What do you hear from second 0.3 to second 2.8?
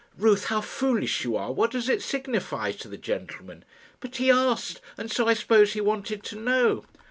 how foolish you are! What does it signify